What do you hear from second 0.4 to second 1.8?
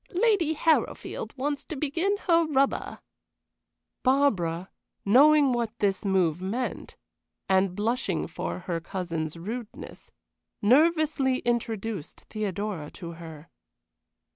Harrowfield wants to